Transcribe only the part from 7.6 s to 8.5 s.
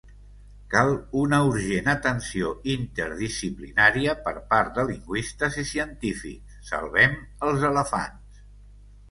elefants!